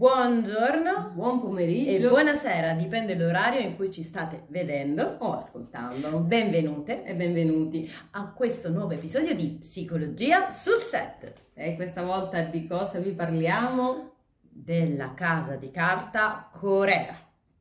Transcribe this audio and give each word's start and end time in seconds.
Buongiorno, 0.00 1.10
buon 1.12 1.42
pomeriggio 1.42 2.06
e 2.06 2.08
buonasera, 2.08 2.72
dipende 2.72 3.14
l'orario 3.14 3.60
in 3.60 3.76
cui 3.76 3.90
ci 3.90 4.02
state 4.02 4.44
vedendo 4.48 5.16
o 5.18 5.34
ascoltando. 5.34 6.20
Benvenute 6.20 7.04
e 7.04 7.12
benvenuti 7.12 7.86
a 8.12 8.32
questo 8.32 8.70
nuovo 8.70 8.92
episodio 8.92 9.34
di 9.34 9.58
Psicologia 9.60 10.50
sul 10.50 10.80
set. 10.80 11.34
E 11.52 11.76
questa 11.76 12.02
volta 12.02 12.40
di 12.40 12.66
cosa 12.66 12.98
vi 12.98 13.10
parliamo? 13.10 14.12
Della 14.40 15.12
casa 15.12 15.56
di 15.56 15.70
carta 15.70 16.48
Corea. 16.50 17.18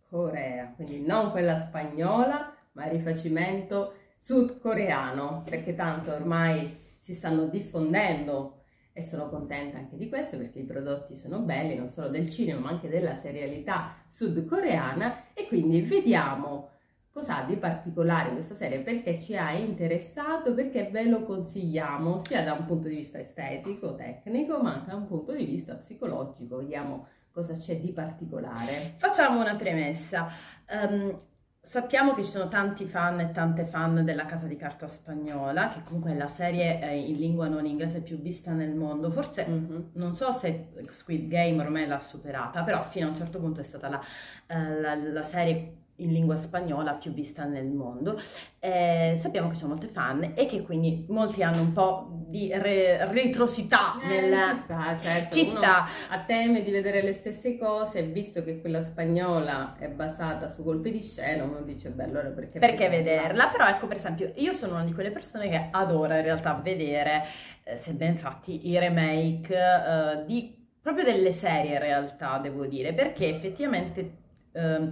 Corea, 0.08 0.72
quindi 0.78 1.02
non 1.06 1.32
quella 1.32 1.58
spagnola, 1.58 2.56
ma 2.72 2.86
il 2.86 2.92
rifacimento 2.92 3.96
sudcoreano, 4.18 5.44
perché 5.44 5.76
tanto 5.76 6.14
ormai 6.14 6.74
si 7.00 7.14
stanno 7.14 7.48
diffondendo 7.48 8.59
e 9.00 9.04
sono 9.04 9.28
contenta 9.28 9.78
anche 9.78 9.98
di 9.98 10.08
questo 10.10 10.38
perché 10.38 10.60
i 10.60 10.66
prodotti 10.66 11.16
sono 11.16 11.40
belli, 11.40 11.76
non 11.76 11.90
solo 11.90 12.10
del 12.10 12.30
cinema 12.30 12.60
ma 12.60 12.70
anche 12.70 12.90
della 12.90 13.16
serialità 13.16 13.96
sudcoreana 14.08 15.34
e 15.34 15.48
quindi 15.48 15.82
vediamo 15.82 16.70
cosa 17.12 17.38
ha 17.38 17.44
di 17.44 17.56
particolare 17.56 18.32
questa 18.32 18.56
serie, 18.56 18.80
perché 18.80 19.20
ci 19.20 19.36
ha 19.36 19.52
interessato, 19.52 20.54
perché 20.54 20.90
ve 20.90 21.04
lo 21.04 21.24
consigliamo 21.24 22.20
sia 22.20 22.44
da 22.44 22.54
un 22.54 22.66
punto 22.66 22.88
di 22.88 22.96
vista 22.96 23.20
estetico, 23.20 23.96
tecnico, 23.96 24.62
ma 24.62 24.74
anche 24.74 24.92
da 24.92 24.96
un 24.96 25.08
punto 25.08 25.34
di 25.34 25.44
vista 25.44 25.76
psicologico. 25.76 26.58
Vediamo 26.58 27.08
cosa 27.32 27.54
c'è 27.54 27.78
di 27.78 27.92
particolare. 27.92 28.94
Facciamo 28.98 29.42
una 29.42 29.56
premessa. 29.56 30.30
Um, 30.70 31.28
Sappiamo 31.62 32.14
che 32.14 32.24
ci 32.24 32.30
sono 32.30 32.48
tanti 32.48 32.86
fan 32.86 33.20
e 33.20 33.32
tante 33.32 33.66
fan 33.66 34.04
della 34.06 34.26
Casa 34.26 34.48
di 34.48 34.56
Carta 34.56 34.88
Spagnola, 34.88 35.68
che 35.70 35.84
comunque 35.84 36.12
è 36.12 36.16
la 36.16 36.30
serie 36.30 36.82
eh, 36.82 36.98
in 36.98 37.18
lingua 37.18 37.48
non 37.48 37.66
inglese 37.66 38.02
più 38.02 38.18
vista 38.20 38.52
nel 38.52 38.74
mondo. 38.74 39.12
Forse 39.12 39.46
mm-hmm. 39.48 39.82
non 39.94 40.16
so 40.16 40.32
se 40.32 40.70
Squid 40.90 41.28
Game 41.28 41.62
ormai 41.62 41.86
l'ha 41.86 42.00
superata, 42.00 42.64
però 42.64 42.82
fino 42.84 43.08
a 43.08 43.10
un 43.10 43.16
certo 43.16 43.40
punto 43.40 43.60
è 43.60 43.64
stata 43.64 43.90
la, 43.90 44.02
eh, 44.48 44.80
la, 44.80 44.96
la 44.96 45.24
serie 45.24 45.79
in 46.00 46.12
lingua 46.12 46.38
spagnola 46.38 46.94
più 46.94 47.12
vista 47.12 47.46
nel 47.46 47.68
mondo. 47.68 48.20
Eh, 48.60 49.16
sappiamo 49.18 49.48
che 49.48 49.54
ci 49.54 49.62
sono 49.62 49.74
molte 49.74 49.88
fan 49.88 50.34
e 50.36 50.46
che 50.46 50.62
quindi 50.62 51.06
molti 51.10 51.44
hanno 51.44 51.62
un 51.62 51.74
po' 51.74 52.26
di 52.28 52.52
re- 52.54 53.10
retrosità 53.12 54.00
eh, 54.02 54.08
nel... 54.08 54.56
Ci 54.56 54.62
sta, 54.64 54.98
certo. 54.98 55.36
Ci 55.36 55.46
sta. 55.46 55.86
A 56.10 56.20
teme 56.20 56.62
di 56.64 56.72
vedere 56.72 57.02
le 57.02 57.14
stesse 57.14 57.58
cose, 57.58 58.04
visto 58.04 58.44
che 58.44 58.60
quella 58.60 58.82
spagnola 58.82 59.78
è 59.78 59.88
basata 59.90 60.50
su 60.50 60.64
colpi 60.64 60.92
di 60.92 61.02
scena, 61.02 61.44
uno 61.44 61.62
dice, 61.62 61.90
beh, 61.90 62.04
allora 62.04 62.30
perché... 62.30 62.60
Perché 62.60 62.90
vederla? 62.90 63.48
Però 63.48 63.66
ecco, 63.68 63.88
per 63.88 63.98
esempio, 63.98 64.32
io 64.36 64.54
sono 64.54 64.74
una 64.74 64.84
di 64.84 64.94
quelle 64.94 65.12
persone 65.12 65.50
che 65.50 65.70
adora 65.72 66.18
in 66.18 66.24
realtà 66.24 66.54
vedere, 66.54 67.24
eh, 67.64 67.76
se 67.76 67.94
ben 67.94 68.18
fatti, 68.18 68.70
i 68.70 68.78
remake 68.78 69.56
eh, 69.56 70.26
di 70.26 70.58
proprio 70.82 71.04
delle 71.04 71.32
serie 71.32 71.74
in 71.74 71.80
realtà, 71.80 72.38
devo 72.40 72.66
dire, 72.66 72.94
perché 72.94 73.30
effettivamente 73.30 74.18
eh, 74.54 74.88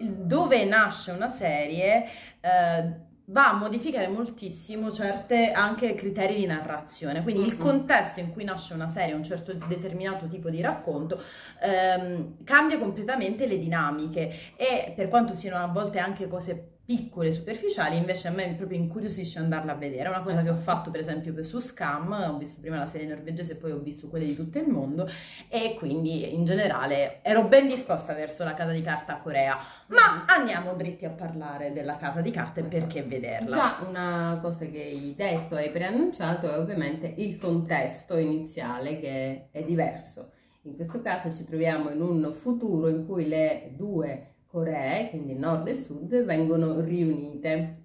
dove 0.00 0.64
nasce 0.64 1.10
una 1.10 1.28
serie 1.28 2.04
eh, 2.40 3.08
va 3.30 3.50
a 3.50 3.52
modificare 3.52 4.08
moltissimo 4.08 4.90
certe 4.90 5.52
anche 5.52 5.94
criteri 5.94 6.34
di 6.34 6.46
narrazione, 6.46 7.22
quindi 7.22 7.42
mm-hmm. 7.42 7.50
il 7.50 7.56
contesto 7.58 8.20
in 8.20 8.32
cui 8.32 8.44
nasce 8.44 8.74
una 8.74 8.88
serie, 8.88 9.14
un 9.14 9.22
certo 9.22 9.52
determinato 9.52 10.26
tipo 10.26 10.50
di 10.50 10.60
racconto, 10.60 11.22
ehm, 11.62 12.42
cambia 12.44 12.78
completamente 12.78 13.46
le 13.46 13.58
dinamiche 13.58 14.32
e 14.56 14.92
per 14.96 15.08
quanto 15.08 15.34
siano 15.34 15.62
a 15.62 15.68
volte 15.68 15.98
anche 15.98 16.26
cose 16.26 16.78
piccole, 16.90 17.30
superficiali, 17.30 17.96
invece 17.96 18.26
a 18.26 18.32
me 18.32 18.52
proprio 18.56 18.76
incuriosisce 18.76 19.38
andarla 19.38 19.74
a 19.74 19.74
vedere. 19.76 20.06
È 20.06 20.08
una 20.08 20.22
cosa 20.22 20.42
che 20.42 20.50
ho 20.50 20.56
fatto 20.56 20.90
per 20.90 20.98
esempio 20.98 21.40
su 21.44 21.60
Scam, 21.60 22.10
ho 22.10 22.36
visto 22.36 22.60
prima 22.60 22.78
la 22.78 22.86
serie 22.86 23.06
norvegese 23.06 23.52
e 23.52 23.56
poi 23.58 23.70
ho 23.70 23.78
visto 23.78 24.08
quelle 24.08 24.24
di 24.24 24.34
tutto 24.34 24.58
il 24.58 24.66
mondo 24.66 25.08
e 25.48 25.76
quindi 25.78 26.34
in 26.34 26.44
generale 26.44 27.22
ero 27.22 27.44
ben 27.44 27.68
disposta 27.68 28.12
verso 28.12 28.42
la 28.42 28.54
casa 28.54 28.72
di 28.72 28.82
carta 28.82 29.18
Corea. 29.18 29.56
Ma 29.86 30.24
andiamo 30.26 30.74
dritti 30.74 31.04
a 31.04 31.10
parlare 31.10 31.72
della 31.72 31.94
casa 31.94 32.20
di 32.22 32.32
carta 32.32 32.58
e 32.58 32.64
perché 32.64 33.04
vederla. 33.04 33.54
Già 33.54 33.86
una 33.88 34.40
cosa 34.42 34.66
che 34.66 34.82
hai 34.82 35.14
detto 35.16 35.56
e 35.56 35.70
preannunciato 35.70 36.50
è 36.50 36.58
ovviamente 36.58 37.14
il 37.18 37.38
contesto 37.38 38.16
iniziale 38.16 38.98
che 38.98 39.46
è 39.52 39.62
diverso. 39.62 40.32
In 40.62 40.74
questo 40.74 41.00
caso 41.00 41.32
ci 41.36 41.44
troviamo 41.44 41.90
in 41.90 42.00
un 42.00 42.32
futuro 42.32 42.88
in 42.88 43.06
cui 43.06 43.28
le 43.28 43.74
due 43.76 44.30
Coree, 44.50 45.10
quindi 45.10 45.34
nord 45.34 45.68
e 45.68 45.74
sud, 45.74 46.24
vengono 46.24 46.80
riunite 46.80 47.82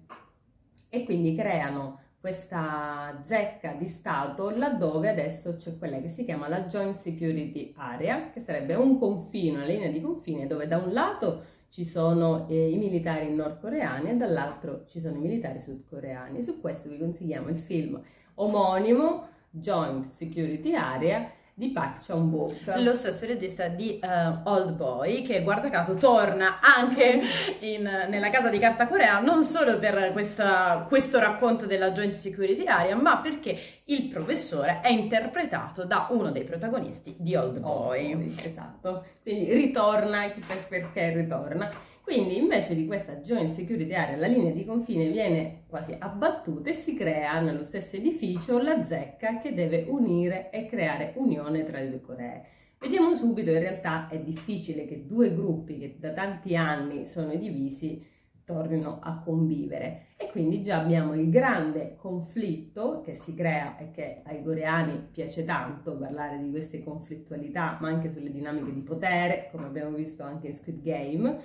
e 0.88 1.04
quindi 1.04 1.34
creano 1.36 2.00
questa 2.18 3.20
zecca 3.22 3.74
di 3.74 3.86
Stato 3.86 4.50
laddove 4.50 5.08
adesso 5.08 5.54
c'è 5.54 5.78
quella 5.78 6.00
che 6.00 6.08
si 6.08 6.24
chiama 6.24 6.48
la 6.48 6.66
Joint 6.66 6.96
Security 6.96 7.72
Area, 7.76 8.30
che 8.30 8.40
sarebbe 8.40 8.74
un 8.74 8.98
confine, 8.98 9.58
una 9.58 9.64
linea 9.64 9.90
di 9.90 10.00
confine 10.00 10.48
dove 10.48 10.66
da 10.66 10.78
un 10.78 10.92
lato 10.92 11.44
ci 11.68 11.84
sono 11.84 12.48
eh, 12.48 12.70
i 12.70 12.76
militari 12.78 13.32
nordcoreani 13.32 14.10
e 14.10 14.16
dall'altro 14.16 14.84
ci 14.86 14.98
sono 14.98 15.16
i 15.16 15.20
militari 15.20 15.60
sudcoreani. 15.60 16.42
Su 16.42 16.60
questo 16.60 16.88
vi 16.88 16.98
consigliamo 16.98 17.48
il 17.48 17.60
film 17.60 18.02
omonimo 18.34 19.28
Joint 19.50 20.06
Security 20.08 20.74
Area 20.74 21.30
di 21.58 21.70
Park 21.70 22.04
Chan-wook. 22.04 22.74
Lo 22.82 22.92
stesso 22.92 23.24
regista 23.24 23.68
di 23.68 23.98
uh, 24.02 24.46
Old 24.46 24.74
Boy, 24.74 25.22
che 25.22 25.42
guarda 25.42 25.70
caso 25.70 25.94
torna 25.94 26.60
anche 26.60 27.22
in, 27.60 27.82
nella 27.82 28.28
casa 28.28 28.50
di 28.50 28.58
carta 28.58 28.86
corea, 28.86 29.20
non 29.20 29.42
solo 29.42 29.78
per 29.78 30.10
questa, 30.12 30.84
questo 30.86 31.18
racconto 31.18 31.64
della 31.64 31.92
Joint 31.92 32.12
Security 32.12 32.66
Area, 32.66 32.94
ma 32.94 33.20
perché 33.20 33.58
il 33.84 34.06
professore 34.08 34.80
è 34.82 34.90
interpretato 34.90 35.86
da 35.86 36.08
uno 36.10 36.30
dei 36.30 36.44
protagonisti 36.44 37.16
di 37.18 37.34
Old 37.34 37.60
Boy. 37.60 38.12
Oh, 38.12 38.34
esatto, 38.44 39.06
quindi 39.22 39.50
ritorna, 39.54 40.28
chissà 40.32 40.56
perché 40.68 41.14
ritorna. 41.14 41.70
Quindi 42.06 42.38
invece 42.38 42.76
di 42.76 42.86
questa 42.86 43.16
joint 43.16 43.50
security 43.50 43.92
area 43.92 44.14
la 44.14 44.28
linea 44.28 44.52
di 44.52 44.64
confine 44.64 45.10
viene 45.10 45.64
quasi 45.66 45.92
abbattuta 45.98 46.70
e 46.70 46.72
si 46.72 46.94
crea 46.94 47.40
nello 47.40 47.64
stesso 47.64 47.96
edificio 47.96 48.62
la 48.62 48.80
zecca 48.84 49.38
che 49.38 49.52
deve 49.52 49.86
unire 49.88 50.50
e 50.50 50.66
creare 50.66 51.14
unione 51.16 51.64
tra 51.64 51.80
le 51.80 51.88
due 51.88 52.00
Coree. 52.00 52.44
Vediamo 52.78 53.12
subito, 53.16 53.50
in 53.50 53.58
realtà 53.58 54.06
è 54.06 54.20
difficile 54.20 54.86
che 54.86 55.04
due 55.04 55.34
gruppi 55.34 55.78
che 55.78 55.96
da 55.98 56.12
tanti 56.12 56.54
anni 56.54 57.08
sono 57.08 57.34
divisi 57.34 58.06
tornino 58.44 59.00
a 59.02 59.18
convivere 59.18 60.10
e 60.16 60.30
quindi 60.30 60.62
già 60.62 60.80
abbiamo 60.80 61.12
il 61.14 61.28
grande 61.28 61.96
conflitto 61.96 63.00
che 63.00 63.14
si 63.14 63.34
crea 63.34 63.76
e 63.78 63.90
che 63.90 64.22
ai 64.24 64.44
coreani 64.44 65.08
piace 65.10 65.44
tanto 65.44 65.96
parlare 65.96 66.38
di 66.38 66.50
queste 66.50 66.84
conflittualità 66.84 67.76
ma 67.80 67.88
anche 67.88 68.08
sulle 68.08 68.30
dinamiche 68.30 68.72
di 68.72 68.82
potere 68.82 69.48
come 69.50 69.66
abbiamo 69.66 69.96
visto 69.96 70.22
anche 70.22 70.46
in 70.46 70.54
Squid 70.54 70.80
Game 70.80 71.40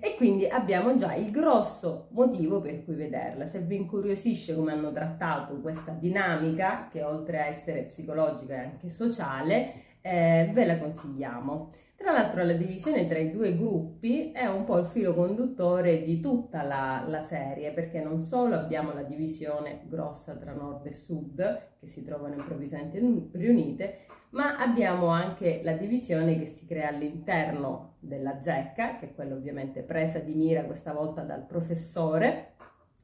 e 0.00 0.14
quindi 0.16 0.46
abbiamo 0.46 0.96
già 0.96 1.14
il 1.14 1.30
grosso 1.30 2.08
motivo 2.10 2.60
per 2.60 2.84
cui 2.84 2.94
vederla. 2.94 3.46
Se 3.46 3.60
vi 3.60 3.76
incuriosisce 3.76 4.54
come 4.54 4.72
hanno 4.72 4.92
trattato 4.92 5.60
questa 5.60 5.92
dinamica, 5.92 6.88
che 6.90 7.02
oltre 7.02 7.40
a 7.40 7.46
essere 7.46 7.84
psicologica 7.84 8.54
è 8.54 8.64
anche 8.64 8.88
sociale, 8.88 9.72
eh, 10.00 10.50
ve 10.52 10.64
la 10.64 10.78
consigliamo. 10.78 11.72
Tra 11.96 12.12
l'altro 12.12 12.44
la 12.44 12.52
divisione 12.52 13.08
tra 13.08 13.18
i 13.18 13.30
due 13.30 13.56
gruppi 13.56 14.30
è 14.30 14.44
un 14.46 14.64
po' 14.64 14.76
il 14.76 14.84
filo 14.86 15.14
conduttore 15.14 16.02
di 16.04 16.20
tutta 16.20 16.62
la, 16.62 17.02
la, 17.08 17.22
serie, 17.22 17.72
perché 17.72 18.02
non 18.02 18.18
solo 18.20 18.54
abbiamo 18.54 18.92
la 18.92 19.02
divisione 19.02 19.80
grossa 19.86 20.36
tra 20.36 20.52
nord 20.52 20.84
e 20.86 20.92
sud, 20.92 21.62
che 21.80 21.86
si 21.86 22.04
trovano 22.04 22.34
improvvisamente 22.34 22.98
riunite, 23.32 24.05
ma 24.36 24.58
abbiamo 24.58 25.06
anche 25.06 25.62
la 25.64 25.72
divisione 25.72 26.38
che 26.38 26.44
si 26.44 26.66
crea 26.66 26.88
all'interno 26.88 27.94
della 28.00 28.38
zecca, 28.38 28.96
che 28.96 29.06
è 29.06 29.14
quella 29.14 29.34
ovviamente 29.34 29.80
presa 29.80 30.18
di 30.18 30.34
mira 30.34 30.64
questa 30.64 30.92
volta 30.92 31.22
dal 31.22 31.46
professore, 31.46 32.52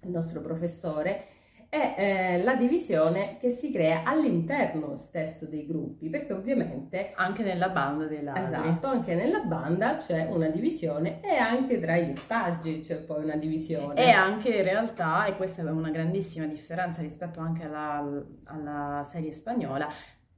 il 0.02 0.10
nostro 0.10 0.42
professore, 0.42 1.28
è 1.70 1.94
eh, 1.96 2.42
la 2.42 2.54
divisione 2.54 3.38
che 3.40 3.48
si 3.48 3.72
crea 3.72 4.02
all'interno 4.04 4.94
stesso 4.96 5.46
dei 5.46 5.64
gruppi, 5.64 6.10
perché 6.10 6.34
ovviamente 6.34 7.12
anche 7.14 7.42
nella 7.42 7.70
banda 7.70 8.04
dei 8.04 8.22
ladri. 8.22 8.44
Esatto, 8.44 8.88
anche 8.88 9.14
nella 9.14 9.40
banda 9.40 9.96
c'è 9.96 10.28
una 10.30 10.48
divisione 10.48 11.22
e 11.22 11.34
anche 11.34 11.80
tra 11.80 11.96
gli 11.96 12.10
ostaggi 12.10 12.80
c'è 12.80 12.96
poi 12.96 13.24
una 13.24 13.36
divisione. 13.36 13.94
E 13.94 14.10
anche 14.10 14.50
in 14.54 14.64
realtà, 14.64 15.24
e 15.24 15.36
questa 15.36 15.62
è 15.62 15.70
una 15.70 15.88
grandissima 15.88 16.44
differenza 16.44 17.00
rispetto 17.00 17.40
anche 17.40 17.64
alla, 17.64 18.22
alla 18.44 19.02
serie 19.04 19.32
spagnola, 19.32 19.88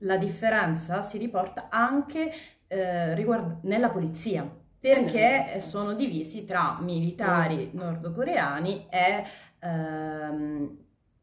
la 0.04 0.16
differenza 0.16 1.02
si 1.02 1.18
riporta 1.18 1.66
anche 1.68 2.32
eh, 2.66 3.14
riguardo, 3.14 3.58
nella 3.62 3.90
polizia 3.90 4.48
perché 4.84 5.60
sono 5.62 5.94
divisi 5.94 6.44
tra 6.44 6.76
militari 6.80 7.70
nordcoreani 7.72 8.86
e 8.90 9.24
ehm, 9.60 10.76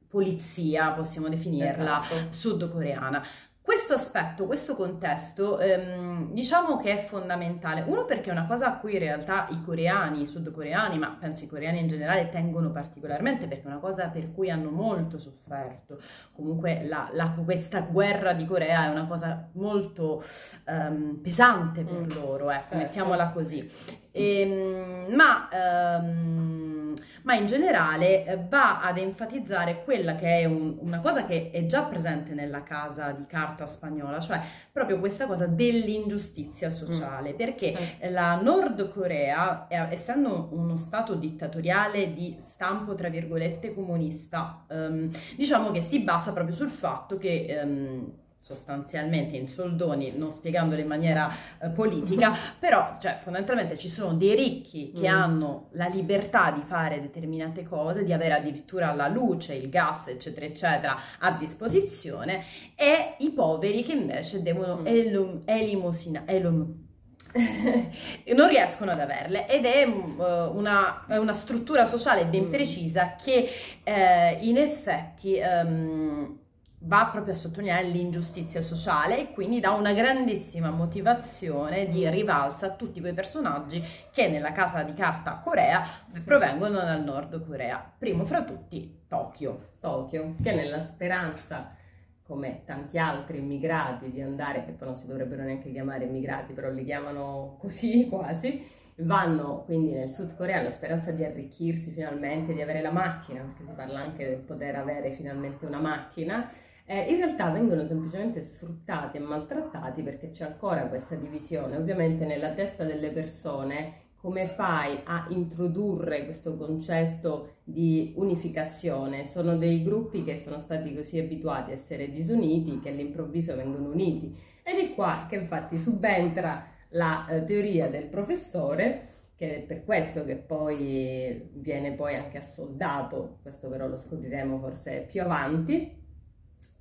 polizia, 0.08 0.92
possiamo 0.92 1.30
definirla, 1.30 2.02
esatto. 2.04 2.34
sudcoreana. 2.34 3.24
Questo 3.64 3.94
aspetto, 3.94 4.48
questo 4.48 4.76
contesto, 4.76 5.60
ehm, 5.60 6.32
diciamo 6.32 6.78
che 6.78 6.94
è 6.94 7.06
fondamentale. 7.06 7.84
Uno 7.86 8.06
perché 8.06 8.30
è 8.30 8.32
una 8.32 8.48
cosa 8.48 8.68
a 8.68 8.78
cui 8.80 8.94
in 8.94 9.00
realtà 9.00 9.48
i 9.50 9.62
coreani, 9.62 10.22
i 10.22 10.26
sudcoreani, 10.26 10.98
ma 10.98 11.16
penso 11.20 11.44
i 11.44 11.48
coreani 11.48 11.80
in 11.80 11.88
generale 11.88 12.30
tengono 12.30 12.72
particolarmente 12.72 13.48
perché 13.48 13.64
è 13.64 13.68
una 13.68 13.80
cosa 13.80 14.08
per 14.08 14.34
cui 14.34 14.50
hanno 14.50 14.72
molto 14.72 15.20
sofferto. 15.20 16.00
Comunque 16.34 16.84
la, 16.84 17.10
la, 17.12 17.34
questa 17.46 17.82
guerra 17.82 18.34
di 18.34 18.46
Corea 18.46 18.86
è 18.86 18.90
una 18.90 19.06
cosa 19.06 19.50
molto 19.54 20.24
ehm, 20.66 21.20
pesante 21.22 21.84
per 21.84 22.02
mm. 22.02 22.10
loro, 22.20 22.50
ecco, 22.50 22.70
certo. 22.70 22.78
mettiamola 22.78 23.30
così. 23.30 23.70
E, 24.12 24.42
ehm, 24.42 25.14
ma, 25.16 25.50
ehm, 25.50 26.94
ma, 27.24 27.36
in 27.36 27.46
generale 27.46 28.26
eh, 28.26 28.38
va 28.50 28.82
ad 28.82 28.98
enfatizzare 28.98 29.84
quella 29.84 30.16
che 30.16 30.40
è 30.40 30.46
un, 30.46 30.78
una 30.80 31.00
cosa 31.00 31.26
che 31.26 31.50
è 31.52 31.66
già 31.66 31.84
presente 31.84 32.34
nella 32.34 32.64
casa 32.64 33.12
di 33.12 33.26
carta 33.26 33.66
spagnola, 33.66 34.20
cioè 34.20 34.42
proprio 34.72 35.00
questa 35.00 35.26
cosa 35.28 35.46
dell'ingiustizia 35.46 36.70
sociale, 36.70 37.34
mm. 37.34 37.36
perché 37.36 37.76
sì. 37.76 38.10
la 38.10 38.40
Nord 38.42 38.90
Corea, 38.90 39.68
essendo 39.70 40.50
uno 40.52 40.76
stato 40.76 41.16
dittatoriale 41.16 42.14
di 42.14 42.36
stampo 42.40 42.96
tra 42.96 43.10
virgolette 43.10 43.74
comunista, 43.74 44.66
ehm, 44.70 45.10
diciamo 45.38 45.72
che 45.72 45.82
si 45.82 46.02
basa 46.02 46.34
proprio 46.34 46.56
sul 46.56 46.70
fatto 46.70 47.18
che 47.18 47.46
ehm, 47.48 48.12
sostanzialmente 48.42 49.38
in 49.38 49.48
soldoni, 49.48 50.14
non 50.18 50.32
spiegandolo 50.32 50.82
in 50.82 50.88
maniera 50.88 51.32
eh, 51.60 51.70
politica, 51.70 52.36
però 52.60 52.98
cioè, 53.00 53.20
fondamentalmente 53.22 53.78
ci 53.78 53.88
sono 53.88 54.14
dei 54.16 54.36
ricchi 54.36 54.92
che 54.92 55.08
mm. 55.08 55.16
hanno 55.16 55.68
la 55.74 55.86
libertà 55.86 56.52
di 56.52 56.64
fare 56.66 57.00
determinate 57.00 57.64
cose, 57.64 58.04
di 58.04 58.12
avere 58.12 58.34
addirittura 58.34 58.94
la 58.94 59.08
luce, 59.08 59.54
il 59.54 59.70
gas, 59.70 60.08
eccetera, 60.08 60.46
eccetera, 60.48 60.98
a 61.20 61.32
disposizione, 61.34 62.44
e 62.76 63.16
i 63.20 63.30
poveri 63.30 63.84
che 63.84 63.94
invece 63.94 64.42
devono 64.42 64.78
mm. 64.78 64.88
elum, 64.88 65.42
elimosina, 65.46 66.24
elum, 66.26 66.90
non 68.36 68.50
riescono 68.50 68.92
ad 68.92 69.00
averle 69.00 69.48
ed 69.48 69.64
è 69.64 69.86
uh, 69.86 70.54
una, 70.54 71.06
una, 71.08 71.34
struttura 71.34 71.86
sociale 71.86 72.26
ben 72.26 72.48
mm. 72.48 72.52
precisa 72.52 73.16
che 73.16 73.50
eh, 73.84 74.38
in 74.42 74.58
effetti 74.58 75.40
um, 75.40 76.41
va 76.84 77.10
proprio 77.12 77.34
a 77.34 77.38
sottolineare 77.38 77.88
l'ingiustizia 77.88 78.62
sociale 78.62 79.20
e 79.20 79.32
quindi 79.34 79.60
dà 79.60 79.72
una 79.72 79.94
grandissima 79.94 80.72
motivazione 80.72 81.88
di 81.90 82.10
rivalsa 82.10 82.68
a 82.68 82.72
tutti 82.72 83.00
quei 83.00 83.14
personaggi 83.14 83.84
che 84.12 84.30
nella 84.30 84.52
casa 84.52 84.82
di 84.82 84.94
carta 84.94 85.42
Corea 85.44 85.84
provengono 86.24 86.80
dal 86.80 87.04
nord 87.04 87.46
Corea. 87.46 87.94
Primo 87.98 88.26
fra 88.26 88.44
tutti 88.44 89.04
Tokyo. 89.08 89.70
Tokyo, 89.80 90.36
che 90.42 90.54
nella 90.54 90.82
speranza 90.82 91.76
come 92.24 92.62
tanti 92.66 92.98
altri 92.98 93.40
immigrati 93.40 94.10
di 94.10 94.22
andare, 94.22 94.64
che 94.64 94.72
poi 94.72 94.88
non 94.88 94.96
si 94.96 95.06
dovrebbero 95.06 95.44
neanche 95.44 95.70
chiamare 95.70 96.06
immigrati, 96.06 96.54
però 96.54 96.72
li 96.72 96.86
chiamano 96.86 97.58
così 97.60 98.08
quasi, 98.10 98.66
vanno 98.96 99.64
quindi 99.66 99.92
nel 99.92 100.10
Sud 100.10 100.36
Corea 100.36 100.60
alla 100.60 100.70
speranza 100.70 101.12
di 101.12 101.26
arricchirsi 101.26 101.92
finalmente, 101.92 102.54
di 102.54 102.62
avere 102.62 102.82
la 102.82 102.92
macchina, 102.92 103.42
perché 103.42 103.64
si 103.66 103.76
parla 103.76 104.00
anche 104.00 104.26
del 104.26 104.38
poter 104.38 104.76
avere 104.76 105.12
finalmente 105.12 105.66
una 105.66 105.80
macchina, 105.80 106.50
eh, 106.92 107.10
in 107.10 107.16
realtà 107.16 107.50
vengono 107.52 107.86
semplicemente 107.86 108.42
sfruttati 108.42 109.16
e 109.16 109.22
maltrattati 109.22 110.04
perché 110.04 110.30
c'è 110.30 110.44
ancora 110.44 110.90
questa 110.90 111.16
divisione. 111.16 111.78
Ovviamente 111.78 112.26
nella 112.26 112.52
testa 112.52 112.84
delle 112.84 113.12
persone 113.12 114.10
come 114.18 114.48
fai 114.50 115.00
a 115.06 115.26
introdurre 115.30 116.26
questo 116.26 116.58
concetto 116.58 117.60
di 117.64 118.14
unificazione? 118.18 119.26
Sono 119.26 119.56
dei 119.56 119.84
gruppi 119.84 120.26
che 120.26 120.36
sono 120.36 120.60
stati 120.60 120.94
così 120.94 121.18
abituati 121.18 121.72
a 121.72 121.76
essere 121.76 122.12
disuniti 122.12 122.82
che 122.82 122.90
all'improvviso 122.90 123.56
vengono 123.56 123.88
uniti. 123.88 124.38
Ed 124.62 124.78
è 124.78 124.94
qua 124.94 125.28
che 125.30 125.38
infatti 125.38 125.78
subentra 125.78 126.68
la 126.90 127.26
eh, 127.26 127.46
teoria 127.46 127.90
del 127.90 128.08
professore, 128.08 129.08
che 129.36 129.56
è 129.56 129.62
per 129.62 129.86
questo 129.86 130.26
che 130.26 130.36
poi 130.36 131.50
viene 131.54 131.94
poi 131.94 132.16
anche 132.16 132.38
assoldato, 132.38 133.40
questo 133.42 133.70
però 133.70 133.88
lo 133.88 133.98
scopriremo 133.98 134.60
forse 134.60 135.06
più 135.10 135.22
avanti, 135.22 136.01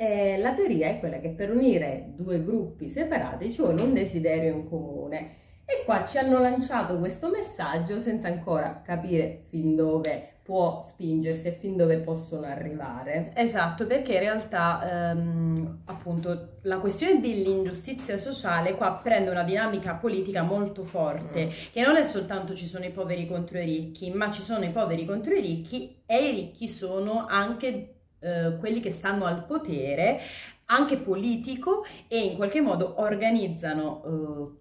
eh, 0.01 0.39
la 0.39 0.55
teoria 0.55 0.89
è 0.89 0.99
quella 0.99 1.19
che 1.19 1.29
per 1.29 1.51
unire 1.51 2.13
due 2.17 2.43
gruppi 2.43 2.89
separati 2.89 3.53
ci 3.53 3.61
vuole 3.61 3.83
un 3.83 3.93
desiderio 3.93 4.55
in 4.55 4.67
comune. 4.67 5.35
E 5.67 5.85
qua 5.85 6.07
ci 6.07 6.17
hanno 6.17 6.39
lanciato 6.39 6.99
questo 6.99 7.29
messaggio 7.29 8.01
senza 8.01 8.27
ancora 8.27 8.81
capire 8.83 9.41
fin 9.51 9.77
dove 9.77 10.37
può 10.43 10.81
spingersi 10.81 11.49
e 11.49 11.53
fin 11.53 11.77
dove 11.77 11.99
possono 11.99 12.47
arrivare. 12.47 13.33
Esatto, 13.37 13.87
perché 13.87 14.15
in 14.15 14.21
realtà 14.21 15.11
ehm, 15.11 15.83
appunto 15.85 16.55
la 16.63 16.79
questione 16.79 17.21
dell'ingiustizia 17.21 18.17
sociale 18.17 18.75
qua 18.77 18.99
prende 19.03 19.29
una 19.29 19.45
dinamica 19.45 19.95
politica 19.95 20.43
molto 20.43 20.83
forte, 20.83 21.45
mm. 21.45 21.51
che 21.73 21.83
non 21.83 21.97
è 21.97 22.05
soltanto 22.05 22.55
ci 22.55 22.67
sono 22.67 22.87
i 22.87 22.91
poveri 22.91 23.27
contro 23.27 23.59
i 23.59 23.65
ricchi, 23.65 24.11
ma 24.11 24.31
ci 24.31 24.41
sono 24.41 24.65
i 24.65 24.71
poveri 24.71 25.05
contro 25.05 25.35
i 25.35 25.43
ricchi 25.43 26.03
e 26.07 26.31
i 26.31 26.31
ricchi 26.31 26.69
sono 26.69 27.27
anche 27.29 28.00
eh, 28.21 28.57
quelli 28.59 28.81
che 28.81 28.93
stanno 28.93 29.25
al 29.25 29.45
potere, 29.45 30.21
anche 30.67 30.97
politico, 30.99 31.85
e 32.07 32.19
in 32.19 32.37
qualche 32.37 32.61
modo 32.61 33.01
organizzano 33.01 34.03
eh, 34.05 34.61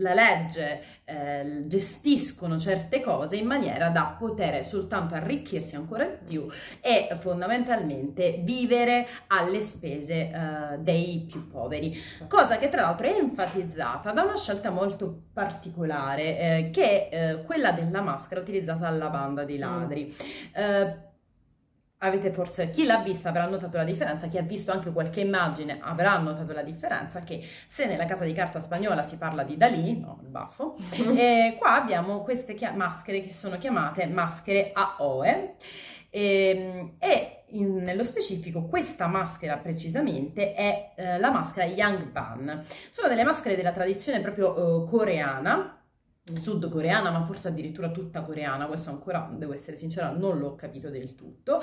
la 0.00 0.14
legge, 0.14 0.82
eh, 1.04 1.64
gestiscono 1.66 2.58
certe 2.58 3.00
cose 3.00 3.36
in 3.36 3.46
maniera 3.46 3.88
da 3.90 4.16
poter 4.18 4.66
soltanto 4.66 5.14
arricchirsi 5.14 5.76
ancora 5.76 6.04
di 6.06 6.16
più 6.26 6.46
e 6.80 7.08
fondamentalmente 7.18 8.40
vivere 8.42 9.06
alle 9.28 9.60
spese 9.60 10.14
eh, 10.14 10.78
dei 10.78 11.26
più 11.30 11.48
poveri. 11.48 11.96
Cosa 12.28 12.58
che 12.58 12.68
tra 12.68 12.82
l'altro 12.82 13.06
è 13.06 13.16
enfatizzata 13.16 14.12
da 14.12 14.22
una 14.22 14.36
scelta 14.36 14.70
molto 14.70 15.24
particolare 15.32 16.38
eh, 16.38 16.70
che 16.70 17.08
è 17.08 17.32
eh, 17.32 17.44
quella 17.44 17.72
della 17.72 18.00
maschera 18.00 18.40
utilizzata 18.40 18.90
dalla 18.90 19.08
banda 19.08 19.44
dei 19.44 19.58
ladri. 19.58 20.14
Mm 20.58 21.08
avete 22.02 22.30
forse, 22.30 22.70
chi 22.70 22.84
l'ha 22.84 22.98
vista 22.98 23.28
avrà 23.28 23.46
notato 23.46 23.76
la 23.76 23.84
differenza, 23.84 24.28
chi 24.28 24.38
ha 24.38 24.42
visto 24.42 24.72
anche 24.72 24.92
qualche 24.92 25.20
immagine 25.20 25.78
avrà 25.82 26.16
notato 26.18 26.52
la 26.52 26.62
differenza 26.62 27.20
che 27.20 27.46
se 27.66 27.86
nella 27.86 28.04
casa 28.04 28.24
di 28.24 28.32
carta 28.32 28.60
spagnola 28.60 29.02
si 29.02 29.16
parla 29.16 29.42
di 29.42 29.56
Dalì, 29.56 29.98
no, 29.98 30.18
il 30.22 30.28
baffo, 30.28 30.76
eh, 31.16 31.56
qua 31.58 31.74
abbiamo 31.74 32.22
queste 32.22 32.54
chia- 32.54 32.72
maschere 32.72 33.22
che 33.22 33.30
sono 33.30 33.58
chiamate 33.58 34.06
maschere 34.06 34.70
AOE 34.72 35.56
e, 36.10 36.50
ehm, 36.50 36.94
e 36.98 37.42
in, 37.52 37.82
nello 37.82 38.04
specifico 38.04 38.64
questa 38.64 39.06
maschera 39.06 39.56
precisamente 39.56 40.54
è 40.54 40.92
eh, 40.96 41.18
la 41.18 41.30
maschera 41.30 41.66
Yang 41.66 42.10
Ban. 42.10 42.64
Sono 42.90 43.08
delle 43.08 43.24
maschere 43.24 43.56
della 43.56 43.72
tradizione 43.72 44.20
proprio 44.20 44.84
eh, 44.84 44.88
coreana, 44.88 45.79
sudcoreana, 46.36 47.10
ma 47.10 47.24
forse 47.24 47.48
addirittura 47.48 47.90
tutta 47.90 48.22
coreana, 48.22 48.66
questo 48.66 48.90
ancora, 48.90 49.28
devo 49.32 49.52
essere 49.52 49.76
sincera, 49.76 50.10
non 50.10 50.38
l'ho 50.38 50.54
capito 50.54 50.90
del 50.90 51.14
tutto, 51.14 51.60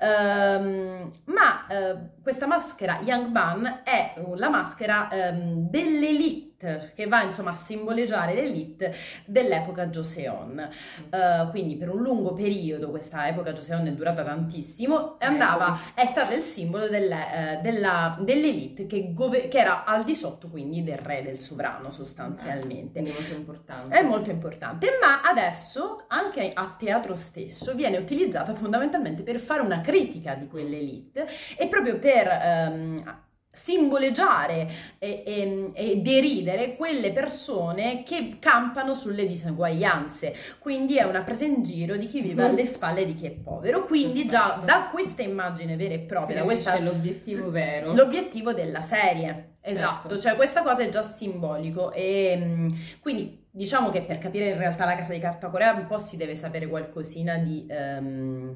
um, 0.00 1.10
ma 1.24 1.66
uh, 1.68 2.22
questa 2.22 2.46
maschera 2.46 3.00
Yang 3.02 3.28
Ban 3.28 3.80
è 3.84 4.14
la 4.34 4.48
maschera 4.48 5.08
um, 5.10 5.68
dell'elite 5.68 6.47
che 6.58 7.06
va 7.06 7.22
insomma 7.22 7.52
a 7.52 7.56
simboleggiare 7.56 8.34
l'elite 8.34 8.92
dell'epoca 9.24 9.86
Joseon. 9.86 10.68
Uh, 11.08 11.50
quindi 11.50 11.76
per 11.76 11.88
un 11.88 12.02
lungo 12.02 12.32
periodo, 12.32 12.90
questa 12.90 13.28
epoca 13.28 13.52
Joseon 13.52 13.86
è 13.86 13.92
durata 13.92 14.24
tantissimo, 14.24 15.16
sì, 15.18 15.24
andava, 15.24 15.78
è 15.94 16.06
stata 16.06 16.34
il 16.34 16.42
simbolo 16.42 16.88
delle, 16.88 17.58
uh, 17.58 17.62
della, 17.62 18.18
dell'elite 18.20 18.86
che, 18.86 19.12
gove- 19.12 19.46
che, 19.46 19.58
era 19.58 19.84
al 19.84 20.02
di 20.02 20.16
sotto 20.16 20.48
quindi 20.48 20.82
del 20.82 20.98
re, 20.98 21.22
del 21.22 21.38
sovrano 21.38 21.90
sostanzialmente. 21.90 23.00
Quindi 23.00 23.12
molto 23.12 23.34
importante. 23.34 23.96
È 23.96 24.02
molto 24.02 24.30
importante, 24.30 24.88
ma 25.00 25.22
adesso 25.22 26.06
anche 26.08 26.50
a 26.52 26.74
teatro 26.76 27.14
stesso 27.14 27.74
viene 27.74 27.98
utilizzata 27.98 28.52
fondamentalmente 28.54 29.22
per 29.22 29.38
fare 29.38 29.60
una 29.60 29.80
critica 29.80 30.34
di 30.34 30.48
quell'elite 30.48 31.26
e 31.56 31.68
proprio 31.68 31.98
per... 32.00 32.70
Um, 32.72 33.26
simboleggiare 33.50 34.70
e, 34.98 35.22
e, 35.26 35.70
e, 35.74 35.96
deridere 35.96 36.76
quelle 36.76 37.12
persone 37.12 38.02
che 38.04 38.36
campano 38.38 38.94
sulle 38.94 39.26
diseguaglianze. 39.26 40.34
Quindi 40.58 40.96
è 40.96 41.04
una 41.04 41.22
presa 41.22 41.44
in 41.44 41.62
giro 41.62 41.96
di 41.96 42.06
chi 42.06 42.20
vive 42.20 42.44
alle 42.44 42.66
spalle 42.66 43.04
di 43.04 43.14
chi 43.14 43.26
è 43.26 43.30
povero. 43.30 43.84
Quindi 43.84 44.28
già 44.28 44.60
da 44.64 44.88
questa 44.90 45.22
immagine 45.22 45.76
vera 45.76 45.94
e 45.94 46.00
propria, 46.00 46.38
da 46.38 46.44
questa 46.44 46.74
è 46.74 46.80
l'obiettivo 46.80 47.50
vero. 47.50 47.94
L'obiettivo 47.94 48.52
della 48.52 48.82
serie. 48.82 49.56
Esatto, 49.60 50.08
certo. 50.08 50.20
cioè 50.20 50.36
questa 50.36 50.62
cosa 50.62 50.82
è 50.82 50.88
già 50.88 51.02
simbolico 51.02 51.92
e 51.92 52.68
quindi 53.00 53.46
diciamo 53.50 53.90
che 53.90 54.02
per 54.02 54.18
capire 54.18 54.50
in 54.50 54.56
realtà 54.56 54.86
la 54.86 54.96
casa 54.96 55.12
di 55.12 55.18
carta 55.18 55.48
corea 55.48 55.72
un 55.72 55.86
po' 55.86 55.98
si 55.98 56.16
deve 56.16 56.36
sapere 56.36 56.66
qualcosina 56.68 57.36
di 57.36 57.66
um, 57.68 58.50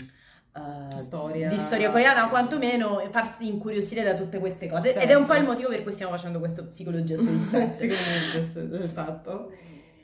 Uh, 0.55 0.99
storia. 0.99 1.49
di 1.49 1.57
storia 1.57 1.91
coreana, 1.91 2.29
quantomeno 2.29 3.03
farsi 3.11 3.49
incuriosire 3.49 4.03
da 4.03 4.15
tutte 4.15 4.39
queste 4.39 4.69
cose. 4.69 4.91
Certo. 4.93 5.01
Ed 5.01 5.11
è 5.11 5.15
un 5.15 5.25
po' 5.25 5.35
il 5.35 5.45
motivo 5.45 5.71
per 5.71 5.83
cui 5.83 5.93
stiamo 5.93 6.13
facendo 6.13 6.39
questo 6.39 6.67
psicologia 6.67 7.17
sul 7.17 7.41
set. 7.49 7.81
esatto. 8.83 9.51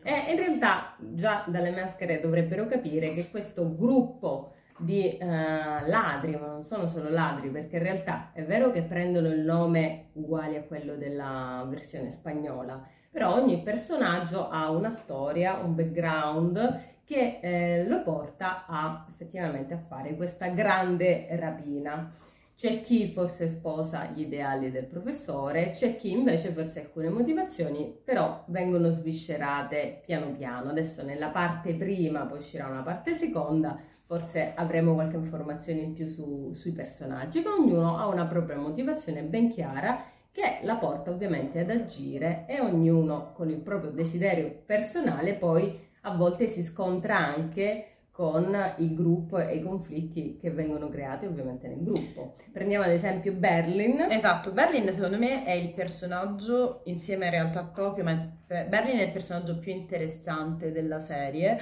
E 0.02 0.31
in 0.31 0.38
realtà 0.38 0.95
già 0.99 1.45
dalle 1.47 1.71
maschere 1.71 2.19
dovrebbero 2.21 2.67
capire 2.67 3.12
che 3.12 3.28
questo 3.31 3.76
gruppo 3.76 4.55
di 4.78 5.19
uh, 5.21 5.26
ladri, 5.26 6.37
ma 6.37 6.47
non 6.47 6.62
sono 6.62 6.87
solo 6.87 7.11
ladri, 7.11 7.50
perché 7.50 7.76
in 7.76 7.83
realtà 7.83 8.31
è 8.33 8.43
vero 8.43 8.71
che 8.71 8.83
prendono 8.83 9.28
il 9.28 9.40
nome 9.40 10.11
uguale 10.12 10.57
a 10.57 10.62
quello 10.62 10.97
della 10.97 11.67
versione 11.69 12.11
spagnola, 12.11 12.83
però 13.10 13.34
ogni 13.34 13.62
personaggio 13.62 14.48
ha 14.48 14.70
una 14.70 14.90
storia, 14.90 15.54
un 15.56 15.74
background 15.74 16.96
che 17.04 17.38
eh, 17.40 17.86
lo 17.88 18.02
porta 18.02 18.66
a, 18.66 19.06
effettivamente 19.08 19.72
a 19.72 19.78
fare 19.78 20.14
questa 20.14 20.48
grande 20.48 21.26
rapina. 21.30 22.12
C'è 22.54 22.80
chi 22.80 23.06
forse 23.08 23.48
sposa 23.48 24.06
gli 24.06 24.22
ideali 24.22 24.70
del 24.70 24.84
professore, 24.84 25.70
c'è 25.70 25.94
chi 25.96 26.10
invece 26.10 26.50
forse 26.50 26.80
alcune 26.80 27.08
motivazioni 27.08 27.96
però 28.04 28.42
vengono 28.48 28.90
sviscerate 28.90 30.02
piano 30.04 30.32
piano. 30.32 30.70
Adesso 30.70 31.04
nella 31.04 31.28
parte 31.28 31.74
prima, 31.74 32.26
poi 32.26 32.38
uscirà 32.38 32.66
una 32.66 32.82
parte 32.82 33.14
seconda, 33.14 33.78
forse 34.04 34.54
avremo 34.54 34.94
qualche 34.94 35.16
informazione 35.16 35.80
in 35.80 35.92
più 35.92 36.08
su, 36.08 36.50
sui 36.52 36.72
personaggi, 36.72 37.40
ma 37.40 37.54
ognuno 37.54 37.96
ha 37.96 38.06
una 38.08 38.26
propria 38.26 38.56
motivazione 38.56 39.22
ben 39.22 39.48
chiara 39.50 40.02
che 40.38 40.61
la 40.62 40.76
porta 40.76 41.11
ovviamente 41.11 41.59
ad 41.59 41.71
agire 41.71 42.45
e 42.47 42.61
ognuno 42.61 43.33
con 43.35 43.50
il 43.50 43.59
proprio 43.59 43.90
desiderio 43.90 44.62
personale 44.64 45.35
poi 45.35 45.87
a 46.02 46.14
volte 46.14 46.47
si 46.47 46.62
scontra 46.62 47.16
anche 47.16 47.87
con 48.12 48.57
il 48.78 48.95
gruppo 48.95 49.38
e 49.38 49.57
i 49.57 49.62
conflitti 49.62 50.38
che 50.40 50.50
vengono 50.52 50.88
creati 50.88 51.26
ovviamente 51.26 51.66
nel 51.66 51.83
gruppo. 51.83 52.37
Prendiamo 52.52 52.85
ad 52.85 52.90
esempio 52.90 53.33
Berlin. 53.33 54.07
Esatto, 54.11 54.52
Berlin 54.52 54.92
secondo 54.92 55.18
me 55.18 55.45
è 55.45 55.52
il 55.52 55.73
personaggio 55.73 56.83
insieme 56.85 57.26
in 57.26 57.30
realtà 57.33 57.61
a 57.61 57.71
Tokyo, 57.73 58.04
ma 58.04 58.38
Berlin 58.49 58.99
è 58.99 59.02
il 59.02 59.12
personaggio 59.12 59.59
più 59.59 59.73
interessante 59.73 60.73
della 60.73 61.00
serie. 61.00 61.61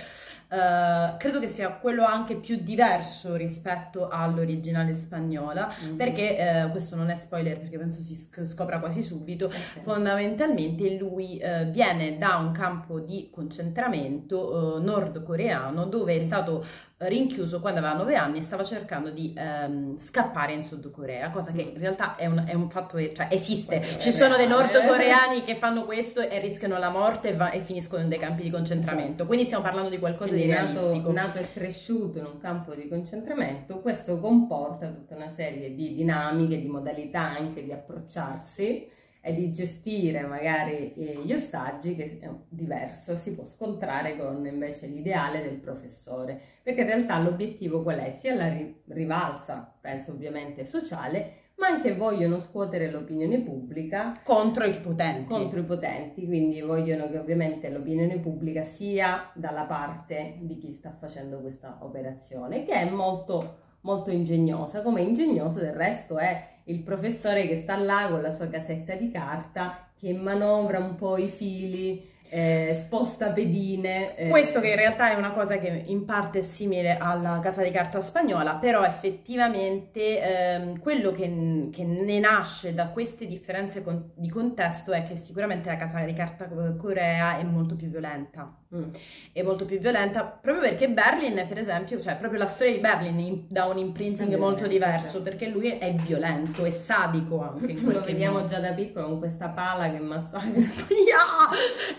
Uh, 0.49 1.17
credo 1.17 1.41
che 1.41 1.49
sia 1.49 1.71
quello 1.73 2.05
anche 2.05 2.37
più 2.37 2.61
diverso 2.63 3.35
rispetto 3.35 4.07
all'originale 4.07 4.95
spagnola, 4.95 5.69
mm-hmm. 5.69 5.97
perché 5.97 6.65
uh, 6.65 6.71
questo 6.71 6.95
non 6.95 7.11
è 7.11 7.17
spoiler 7.17 7.59
perché 7.59 7.77
penso 7.77 8.01
si 8.01 8.15
scopra 8.45 8.79
quasi 8.79 9.03
subito. 9.03 9.47
Okay. 9.47 9.83
Fondamentalmente 9.83 10.97
lui 10.97 11.43
uh, 11.43 11.69
viene 11.71 12.19
da 12.19 12.37
un 12.37 12.53
campo 12.53 13.01
di 13.01 13.31
concentramento 13.33 14.79
nordcoreano 14.81 15.87
dove 15.87 16.15
è 16.15 16.21
stato 16.21 16.65
rinchiuso 16.99 17.61
quando 17.61 17.81
aveva 17.81 17.95
9 17.95 18.17
anni 18.17 18.39
e 18.39 18.43
stava 18.43 18.65
cercando 18.65 19.11
di 19.11 19.35
um, 19.37 19.99
scappare 19.99 20.55
in 20.55 20.65
Sud 20.65 20.91
Corea, 20.91 21.31
cosa 21.31 21.53
che 21.53 21.61
in 21.61 21.79
realtà 21.79 22.17
è 22.17 22.25
un, 22.25 22.43
è 22.47 22.55
un 22.55 22.71
fatto, 22.71 22.97
cioè 23.13 23.29
esiste. 23.31 23.83
Ci 23.99 24.11
sono 24.11 24.37
dei 24.37 24.47
nordcoreani 24.47 25.45
che 25.45 25.57
fanno 25.57 25.85
questo 25.85 26.21
e 26.21 26.39
rischiano 26.41 26.79
la 26.79 26.89
morte 26.89 27.31
e, 27.31 27.37
va, 27.37 27.51
e 27.51 27.61
finiscono 27.61 28.03
in 28.03 28.09
dei 28.09 28.19
campi 28.19 28.43
di 28.43 28.51
concentramento. 28.51 29.09
Esatto. 29.09 29.27
Quindi 29.27 29.45
stiamo 29.45 29.63
parlando 29.63 29.91
di 29.91 29.99
qualcosa 29.99 30.33
Quindi 30.33 30.47
di 30.47 30.53
realistico. 30.53 31.13
Nato, 31.13 31.13
nato 31.13 31.39
e 31.39 31.53
cresciuto 31.53 32.19
in 32.19 32.25
un 32.25 32.39
campo 32.39 32.75
di 32.75 32.89
concentramento, 32.89 33.81
questo 33.81 34.19
comporta 34.19 34.89
tutta 34.89 35.15
una 35.15 35.29
serie 35.29 35.75
di 35.75 35.95
dinamiche, 35.95 36.59
di 36.59 36.67
modalità 36.67 37.21
anche 37.21 37.63
di 37.63 37.73
approcciarsi 37.73 38.95
e 39.27 39.35
di 39.35 39.53
gestire 39.53 40.23
magari 40.23 40.95
eh, 40.95 41.21
gli 41.25 41.33
ostaggi 41.33 41.97
che 41.97 42.19
è 42.21 42.31
diverso, 42.49 43.17
si 43.17 43.35
può 43.35 43.45
scontrare 43.45 44.17
con 44.17 44.47
invece 44.47 44.87
l'ideale 44.87 45.43
del 45.43 45.57
professore, 45.57 46.41
perché 46.63 46.83
in 46.83 46.87
realtà 46.87 47.19
l'obiettivo 47.19 47.83
qual 47.83 47.99
è? 47.99 48.11
Sia 48.11 48.37
la 48.37 48.57
rivalsa, 48.87 49.75
penso 49.81 50.13
ovviamente 50.13 50.65
sociale, 50.65 51.45
ma 51.57 51.67
anche 51.67 51.97
vogliono 51.97 52.39
scuotere 52.39 52.89
l'opinione 52.89 53.41
pubblica 53.41 54.21
contro 54.23 54.65
i 54.65 54.79
potenti. 54.79 55.25
Contro 55.25 55.59
i 55.59 55.65
potenti, 55.65 56.25
quindi 56.25 56.61
vogliono 56.61 57.11
che 57.11 57.19
ovviamente 57.19 57.69
l'opinione 57.69 58.19
pubblica 58.19 58.63
sia 58.63 59.33
dalla 59.35 59.65
parte 59.65 60.37
di 60.39 60.57
chi 60.57 60.73
sta 60.73 60.93
facendo 60.93 61.41
questa 61.41 61.79
operazione, 61.81 62.63
che 62.63 62.75
è 62.75 62.89
molto 62.89 63.65
molto 63.87 64.11
ingegnosa, 64.11 64.83
come 64.83 65.01
ingegnoso 65.01 65.61
del 65.61 65.73
resto 65.73 66.19
è 66.19 66.55
il 66.65 66.81
professore 66.81 67.47
che 67.47 67.55
sta 67.55 67.77
là 67.77 68.09
con 68.11 68.21
la 68.21 68.33
sua 68.33 68.49
casetta 68.49 68.97
di 68.97 69.13
carta 69.13 69.87
che 69.97 70.13
manovra 70.13 70.81
un 70.81 70.97
po' 70.97 71.17
i 71.17 71.29
fili, 71.29 72.05
eh, 72.29 72.73
sposta 72.75 73.31
pedine. 73.31 74.17
Eh. 74.17 74.29
Questo 74.29 74.61
che 74.61 74.69
in 74.69 74.77
realtà 74.77 75.11
è 75.11 75.15
una 75.15 75.31
cosa 75.31 75.59
che 75.59 75.85
in 75.87 76.05
parte 76.05 76.41
è 76.41 76.43
simile 76.43 76.97
alla 76.99 77.39
casa 77.41 77.63
di 77.63 77.71
carta 77.71 78.01
spagnola, 78.01 78.55
però 78.55 78.85
effettivamente 78.85 80.21
ehm, 80.21 80.79
quello 80.81 81.13
che, 81.13 81.69
che, 81.73 81.85
ne 81.85 82.19
nasce 82.19 82.75
da 82.75 82.89
queste 82.89 83.27
differenze 83.27 83.83
con, 83.83 84.11
di 84.15 84.29
contesto 84.29 84.93
è 84.93 85.03
che 85.03 85.17
sicuramente 85.17 85.69
la 85.69 85.77
casa 85.77 86.01
di 86.01 86.13
carta 86.13 86.49
corea 86.77 87.39
è 87.39 87.43
molto 87.43 87.77
più 87.77 87.89
violenta 87.89 88.55
Mm. 88.75 88.91
È 89.33 89.43
molto 89.43 89.65
più 89.65 89.79
violenta 89.79 90.25
proprio 90.25 90.69
perché 90.69 90.89
Berlin, 90.89 91.45
per 91.47 91.57
esempio, 91.57 92.01
cioè 92.01 92.17
proprio 92.17 92.41
la 92.41 92.47
storia 92.47 92.73
di 92.75 92.81
Berlin 92.81 93.19
in, 93.21 93.45
dà 93.49 93.67
un 93.67 93.79
imprinting 93.79 94.33
è 94.33 94.37
molto 94.37 94.67
diverso 94.67 95.23
perché 95.23 95.47
lui 95.47 95.69
è 95.79 95.95
violento 95.95 96.65
e 96.65 96.73
sadico 96.73 97.43
anche. 97.43 97.75
Lo 97.75 98.01
vediamo 98.01 98.39
modo. 98.39 98.49
già 98.49 98.59
da 98.59 98.73
piccolo 98.73 99.07
con 99.07 99.19
questa 99.19 99.49
pala 99.49 99.89
che 99.91 100.01
massacra. 100.01 100.51
yeah! 100.59 101.49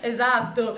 Esatto. 0.00 0.17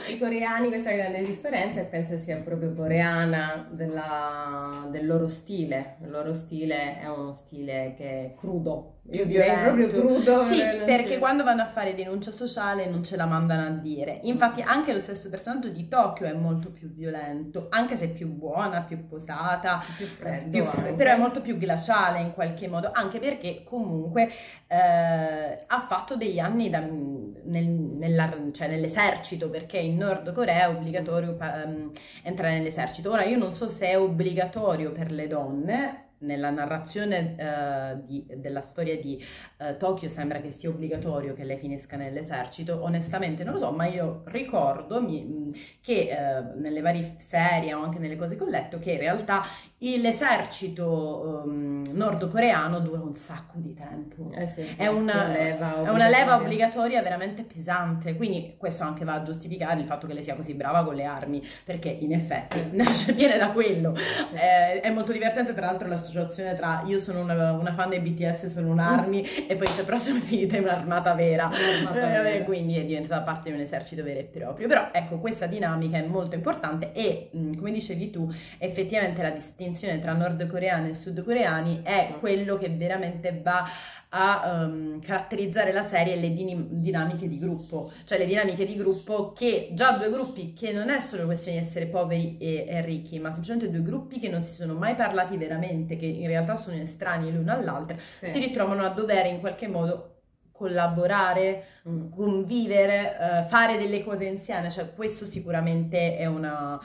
I 0.08 0.18
coreani 0.18 0.68
questa 0.68 0.92
grande 0.92 1.22
differenza 1.22 1.80
e 1.80 1.84
penso 1.84 2.18
sia 2.18 2.36
proprio 2.38 2.74
coreana 2.74 3.68
della, 3.70 4.86
del 4.90 5.06
loro 5.06 5.26
stile. 5.28 5.96
Il 6.02 6.10
loro 6.10 6.34
stile 6.34 6.98
è 6.98 7.08
uno 7.08 7.32
stile 7.32 7.94
che 7.96 8.04
è 8.04 8.34
crudo 8.36 8.99
io 9.10 9.26
direi 9.26 9.56
proprio 9.58 9.88
crudo. 9.88 10.44
Sì, 10.44 10.60
perché 10.84 11.18
quando 11.18 11.42
vanno 11.42 11.62
a 11.62 11.66
fare 11.66 11.94
denuncia 11.94 12.30
sociale 12.30 12.86
non 12.86 13.02
ce 13.02 13.16
la 13.16 13.26
mandano 13.26 13.66
a 13.66 13.70
dire. 13.70 14.20
Infatti 14.22 14.62
anche 14.62 14.92
lo 14.92 14.98
stesso 14.98 15.28
personaggio 15.28 15.68
di 15.68 15.88
Tokyo 15.88 16.26
è 16.26 16.32
molto 16.32 16.70
più 16.70 16.92
violento, 16.92 17.66
anche 17.70 17.96
se 17.96 18.04
è 18.06 18.08
più 18.08 18.28
buona, 18.28 18.82
più 18.82 19.06
posata, 19.06 19.82
più 19.96 20.06
freddo, 20.06 20.50
più 20.50 20.94
però 20.94 21.12
è 21.12 21.16
molto 21.16 21.40
più 21.40 21.58
glaciale 21.58 22.20
in 22.20 22.32
qualche 22.32 22.68
modo, 22.68 22.90
anche 22.92 23.18
perché 23.18 23.62
comunque 23.64 24.30
eh, 24.68 25.64
ha 25.66 25.80
fatto 25.88 26.16
degli 26.16 26.38
anni 26.38 26.70
da, 26.70 26.78
nel, 26.80 27.66
nella, 27.66 28.32
cioè 28.52 28.68
nell'esercito, 28.68 29.50
perché 29.50 29.78
in 29.78 29.96
Nord 29.96 30.32
Corea 30.32 30.66
è 30.66 30.68
obbligatorio 30.68 31.36
um, 31.40 31.90
entrare 32.22 32.58
nell'esercito. 32.58 33.10
Ora 33.10 33.24
io 33.24 33.38
non 33.38 33.52
so 33.52 33.68
se 33.68 33.88
è 33.88 33.98
obbligatorio 33.98 34.92
per 34.92 35.10
le 35.10 35.26
donne, 35.26 36.04
nella 36.20 36.50
narrazione 36.50 37.36
uh, 37.38 38.04
di, 38.04 38.26
della 38.36 38.60
storia 38.60 38.98
di 38.98 39.22
uh, 39.58 39.76
Tokyo 39.76 40.08
sembra 40.08 40.40
che 40.40 40.50
sia 40.50 40.68
obbligatorio 40.68 41.34
che 41.34 41.44
lei 41.44 41.58
finisca 41.58 41.96
nell'esercito, 41.96 42.82
onestamente 42.82 43.44
non 43.44 43.54
lo 43.54 43.58
so, 43.58 43.72
ma 43.72 43.86
io 43.86 44.22
ricordo 44.26 45.00
mi, 45.02 45.54
che 45.80 46.10
uh, 46.10 46.60
nelle 46.60 46.80
varie 46.80 47.16
serie 47.18 47.74
o 47.74 47.82
anche 47.82 47.98
nelle 47.98 48.16
cose 48.16 48.36
che 48.36 48.42
ho 48.42 48.48
letto 48.48 48.78
che 48.78 48.92
in 48.92 48.98
realtà 48.98 49.44
l'esercito 49.82 51.42
um, 51.46 51.86
nordcoreano 51.90 52.80
dura 52.80 53.00
un 53.00 53.14
sacco 53.14 53.54
di 53.54 53.72
tempo. 53.72 54.30
Eh 54.34 54.46
sì, 54.46 54.60
è, 54.76 54.86
una, 54.88 55.24
una 55.24 55.26
leva 55.28 55.84
è, 55.84 55.88
una, 55.88 56.08
leva 56.08 56.36
obbligatoria 56.36 57.00
veramente 57.00 57.44
pesante, 57.44 58.14
quindi 58.14 58.56
questo 58.58 58.82
anche 58.82 59.06
va 59.06 59.14
a 59.14 59.22
giustificare 59.22 59.80
il 59.80 59.86
fatto 59.86 60.06
che 60.06 60.12
lei 60.12 60.22
sia 60.22 60.34
così 60.34 60.52
brava 60.52 60.84
con 60.84 60.94
le 60.94 61.04
armi, 61.04 61.42
perché 61.64 61.88
in 61.88 62.12
effetti 62.12 62.62
nasce, 62.76 63.14
viene 63.14 63.38
da 63.38 63.52
quello. 63.52 63.94
Eh, 64.34 64.80
è 64.80 64.90
molto 64.90 65.12
divertente 65.12 65.54
tra 65.54 65.64
l'altro 65.64 65.88
l'associazione 65.88 66.54
tra 66.54 66.82
io 66.84 66.98
sono 66.98 67.20
una, 67.20 67.52
una 67.52 67.72
fan 67.72 67.88
dei 67.88 68.00
BTS, 68.00 68.52
sono 68.52 68.68
un'armi 68.68 69.22
mm. 69.22 69.50
e 69.50 69.56
poi 69.56 69.66
c'è 69.66 69.82
però 69.82 69.96
sono 69.96 70.20
finita 70.20 70.58
in 70.58 70.64
un'armata 70.64 71.14
vera, 71.14 71.46
un'armata 71.46 72.20
vera. 72.20 72.44
quindi 72.44 72.76
è 72.76 72.84
diventata 72.84 73.22
parte 73.22 73.48
di 73.48 73.56
un 73.56 73.62
esercito 73.62 74.02
vero 74.02 74.20
e 74.20 74.24
proprio. 74.24 74.68
Però 74.68 74.88
ecco, 74.92 75.18
questa 75.18 75.46
dinamica 75.46 75.96
è 75.96 76.06
molto 76.06 76.34
importante 76.34 76.92
e 76.92 77.30
mh, 77.32 77.54
come 77.56 77.70
dicevi 77.70 78.10
tu, 78.10 78.30
effettivamente 78.58 79.22
la 79.22 79.30
distinzione 79.30 79.68
distinzione 79.70 80.00
tra 80.00 80.12
nordcoreani 80.12 80.90
e 80.90 80.94
sudcoreani 80.94 81.82
è 81.82 82.16
quello 82.18 82.58
che 82.58 82.68
veramente 82.68 83.40
va 83.42 83.68
a 84.08 84.64
um, 84.64 85.00
caratterizzare 85.00 85.72
la 85.72 85.82
serie 85.82 86.14
e 86.14 86.20
le 86.20 86.32
din- 86.32 86.80
dinamiche 86.80 87.28
di 87.28 87.38
gruppo, 87.38 87.92
cioè 88.04 88.18
le 88.18 88.26
dinamiche 88.26 88.66
di 88.66 88.76
gruppo 88.76 89.32
che 89.32 89.70
già 89.72 89.92
due 89.92 90.10
gruppi 90.10 90.52
che 90.52 90.72
non 90.72 90.90
è 90.90 91.00
solo 91.00 91.26
questione 91.26 91.60
di 91.60 91.64
essere 91.64 91.86
poveri 91.86 92.36
e, 92.38 92.66
e 92.68 92.84
ricchi, 92.84 93.18
ma 93.20 93.30
semplicemente 93.30 93.70
due 93.70 93.82
gruppi 93.82 94.18
che 94.18 94.28
non 94.28 94.42
si 94.42 94.54
sono 94.54 94.74
mai 94.74 94.96
parlati 94.96 95.36
veramente, 95.36 95.96
che 95.96 96.06
in 96.06 96.26
realtà 96.26 96.56
sono 96.56 96.76
estranei 96.76 97.32
l'uno 97.32 97.52
all'altro, 97.52 97.98
sì. 97.98 98.26
si 98.26 98.38
ritrovano 98.40 98.84
a 98.84 98.88
dover 98.88 99.26
in 99.26 99.38
qualche 99.38 99.68
modo 99.68 100.16
collaborare, 100.50 101.64
mm. 101.88 102.10
convivere, 102.10 103.16
uh, 103.18 103.48
fare 103.48 103.78
delle 103.78 104.04
cose 104.04 104.24
insieme, 104.24 104.70
cioè 104.70 104.92
questo 104.92 105.24
sicuramente 105.24 106.16
è 106.18 106.26
una, 106.26 106.78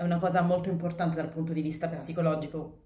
è 0.00 0.02
una 0.02 0.16
cosa 0.16 0.40
molto 0.40 0.70
importante 0.70 1.16
dal 1.16 1.28
punto 1.28 1.52
di 1.52 1.60
vista 1.60 1.86
certo. 1.86 2.02
psicologico, 2.02 2.78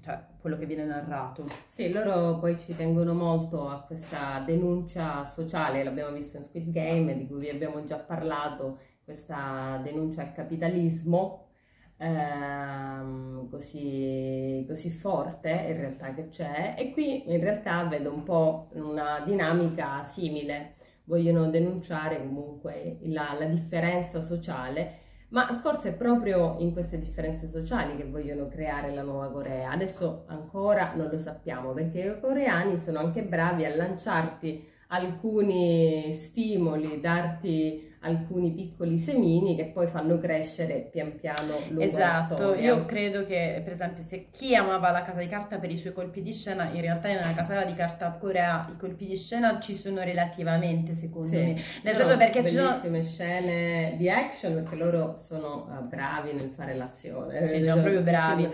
cioè 0.00 0.24
quello 0.40 0.56
che 0.56 0.66
viene 0.66 0.84
narrato. 0.84 1.44
Sì, 1.68 1.90
loro 1.90 2.38
poi 2.38 2.56
ci 2.60 2.76
tengono 2.76 3.12
molto 3.12 3.68
a 3.68 3.80
questa 3.80 4.40
denuncia 4.46 5.24
sociale, 5.24 5.82
l'abbiamo 5.82 6.12
visto 6.12 6.36
in 6.36 6.44
Squid 6.44 6.70
Game, 6.70 7.16
di 7.16 7.26
cui 7.26 7.40
vi 7.40 7.48
abbiamo 7.48 7.82
già 7.82 7.96
parlato, 7.96 8.78
questa 9.02 9.80
denuncia 9.82 10.22
al 10.22 10.32
capitalismo 10.32 11.48
ehm, 11.96 13.50
così, 13.50 14.64
così 14.68 14.90
forte 14.90 15.50
in 15.50 15.76
realtà 15.76 16.14
che 16.14 16.28
c'è 16.28 16.76
e 16.78 16.92
qui 16.92 17.32
in 17.32 17.40
realtà 17.40 17.82
vedo 17.86 18.14
un 18.14 18.22
po' 18.22 18.68
una 18.74 19.24
dinamica 19.26 20.04
simile, 20.04 20.76
vogliono 21.02 21.50
denunciare 21.50 22.20
comunque 22.20 22.98
la, 23.06 23.34
la 23.36 23.46
differenza 23.46 24.20
sociale 24.20 25.08
Ma 25.30 25.56
forse 25.58 25.90
è 25.90 25.92
proprio 25.92 26.56
in 26.58 26.72
queste 26.72 26.98
differenze 26.98 27.48
sociali 27.48 27.96
che 27.96 28.04
vogliono 28.04 28.48
creare 28.48 28.92
la 28.92 29.02
nuova 29.02 29.30
Corea. 29.30 29.70
Adesso 29.70 30.24
ancora 30.26 30.94
non 30.94 31.08
lo 31.08 31.18
sappiamo 31.18 31.72
perché 31.72 32.00
i 32.00 32.20
coreani 32.20 32.78
sono 32.78 32.98
anche 32.98 33.22
bravi 33.22 33.64
a 33.64 33.74
lanciarti 33.74 34.66
alcuni 34.88 36.12
stimoli, 36.12 37.00
darti 37.00 37.89
alcuni 38.02 38.52
piccoli 38.52 38.98
semini 38.98 39.54
che 39.56 39.66
poi 39.66 39.86
fanno 39.86 40.18
crescere 40.18 40.88
pian 40.90 41.16
piano 41.16 41.58
lungo 41.68 41.82
esatto 41.82 42.54
io 42.54 42.86
credo 42.86 43.26
che 43.26 43.60
per 43.62 43.74
esempio 43.74 44.02
se 44.02 44.28
chi 44.30 44.54
amava 44.54 44.90
la 44.90 45.02
casa 45.02 45.20
di 45.20 45.28
carta 45.28 45.58
per 45.58 45.70
i 45.70 45.76
suoi 45.76 45.92
colpi 45.92 46.22
di 46.22 46.32
scena 46.32 46.70
in 46.70 46.80
realtà 46.80 47.08
nella 47.08 47.34
casa 47.34 47.62
di 47.62 47.74
carta 47.74 48.10
corea 48.18 48.66
i 48.72 48.76
colpi 48.78 49.04
di 49.04 49.16
scena 49.16 49.60
ci 49.60 49.74
sono 49.74 50.02
relativamente 50.02 50.94
secondo 50.94 51.28
sì, 51.28 51.36
me. 51.36 51.62
nel 51.82 51.94
senso 51.94 52.16
perché 52.16 52.42
ci 52.42 52.54
sono 52.54 52.68
bellissime 52.70 53.02
scene 53.04 53.94
di 53.98 54.08
action 54.08 54.54
perché 54.54 54.76
loro 54.76 55.16
sono 55.18 55.68
uh, 55.68 55.86
bravi 55.86 56.32
nel 56.32 56.50
fare 56.50 56.74
l'azione. 56.74 57.46
Sì 57.46 57.62
sono 57.62 57.82
proprio 57.82 58.00
bravi. 58.00 58.48